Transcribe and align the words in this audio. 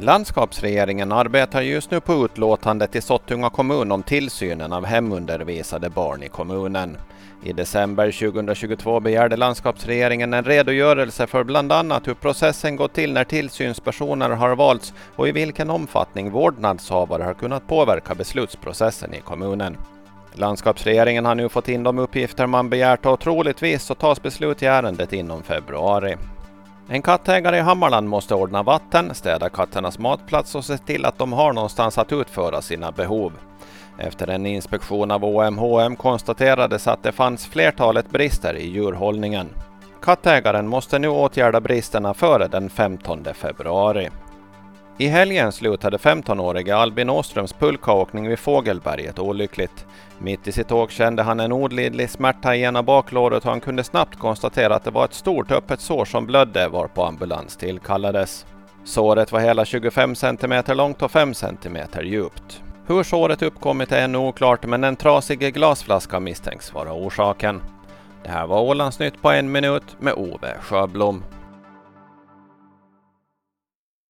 Landskapsregeringen 0.00 1.12
arbetar 1.12 1.62
just 1.62 1.90
nu 1.90 2.00
på 2.00 2.24
utlåtande 2.24 2.86
till 2.86 3.02
Sottunga 3.02 3.50
kommun 3.50 3.92
om 3.92 4.02
tillsynen 4.02 4.72
av 4.72 4.84
hemundervisade 4.84 5.90
barn 5.90 6.22
i 6.22 6.28
kommunen. 6.28 6.96
I 7.42 7.52
december 7.52 8.30
2022 8.30 9.00
begärde 9.00 9.36
landskapsregeringen 9.36 10.34
en 10.34 10.44
redogörelse 10.44 11.26
för 11.26 11.44
bland 11.44 11.72
annat 11.72 12.08
hur 12.08 12.14
processen 12.14 12.76
gått 12.76 12.92
till 12.92 13.12
när 13.12 13.24
tillsynspersoner 13.24 14.30
har 14.30 14.56
valts 14.56 14.94
och 15.16 15.28
i 15.28 15.32
vilken 15.32 15.70
omfattning 15.70 16.30
vårdnadshavare 16.30 17.22
har 17.22 17.34
kunnat 17.34 17.68
påverka 17.68 18.14
beslutsprocessen 18.14 19.14
i 19.14 19.20
kommunen. 19.20 19.76
Landskapsregeringen 20.32 21.24
har 21.24 21.34
nu 21.34 21.48
fått 21.48 21.68
in 21.68 21.82
de 21.82 21.98
uppgifter 21.98 22.46
man 22.46 22.70
begärt 22.70 23.06
och 23.06 23.20
troligtvis 23.20 23.82
så 23.82 23.94
tas 23.94 24.22
beslut 24.22 24.62
i 24.62 24.66
ärendet 24.66 25.12
inom 25.12 25.42
februari. 25.42 26.16
En 26.88 27.02
kattägare 27.02 27.58
i 27.58 27.60
Hammarland 27.60 28.08
måste 28.08 28.34
ordna 28.34 28.62
vatten, 28.62 29.14
städa 29.14 29.48
katternas 29.48 29.98
matplats 29.98 30.54
och 30.54 30.64
se 30.64 30.78
till 30.78 31.04
att 31.04 31.18
de 31.18 31.32
har 31.32 31.52
någonstans 31.52 31.98
att 31.98 32.12
utföra 32.12 32.62
sina 32.62 32.92
behov. 32.92 33.32
Efter 33.98 34.26
en 34.26 34.46
inspektion 34.46 35.10
av 35.10 35.24
OMHM 35.24 35.96
konstaterades 35.96 36.88
att 36.88 37.02
det 37.02 37.12
fanns 37.12 37.46
flertalet 37.46 38.10
brister 38.10 38.54
i 38.54 38.68
djurhållningen. 38.68 39.48
Kattägaren 40.02 40.68
måste 40.68 40.98
nu 40.98 41.08
åtgärda 41.08 41.60
bristerna 41.60 42.14
före 42.14 42.48
den 42.48 42.70
15 42.70 43.24
februari. 43.34 44.10
I 44.98 45.06
helgen 45.08 45.52
slutade 45.52 45.96
15-årige 45.96 46.76
Albin 46.76 47.10
Åströms 47.10 47.52
pulkaåkning 47.52 48.28
vid 48.28 48.38
Fågelberget 48.38 49.18
olyckligt. 49.18 49.86
Mitt 50.18 50.48
i 50.48 50.52
sitt 50.52 50.72
åk 50.72 50.90
kände 50.90 51.22
han 51.22 51.40
en 51.40 51.52
olidlig 51.52 52.10
smärta 52.10 52.56
i 52.56 52.62
ena 52.62 52.82
baklåret 52.82 53.44
och 53.44 53.50
han 53.50 53.60
kunde 53.60 53.84
snabbt 53.84 54.18
konstatera 54.18 54.74
att 54.74 54.84
det 54.84 54.90
var 54.90 55.04
ett 55.04 55.14
stort 55.14 55.50
öppet 55.50 55.80
sår 55.80 56.04
som 56.04 56.26
blödde 56.26 56.68
varpå 56.68 57.04
ambulans 57.04 57.56
tillkallades. 57.56 58.46
Såret 58.84 59.32
var 59.32 59.40
hela 59.40 59.64
25 59.64 60.14
cm 60.14 60.62
långt 60.66 61.02
och 61.02 61.10
5 61.10 61.34
cm 61.34 61.78
djupt. 62.02 62.62
Hur 62.86 63.02
såret 63.02 63.42
uppkommit 63.42 63.92
är 63.92 64.04
ännu 64.04 64.18
oklart 64.18 64.66
men 64.66 64.84
en 64.84 64.96
trasig 64.96 65.54
glasflaska 65.54 66.20
misstänks 66.20 66.74
vara 66.74 66.92
orsaken. 66.92 67.62
Det 68.22 68.30
här 68.30 68.46
var 68.46 68.60
Ålandsnytt 68.60 69.22
på 69.22 69.30
en 69.30 69.52
minut 69.52 69.96
med 69.98 70.14
Ove 70.14 70.56
Sjöblom. 70.60 71.24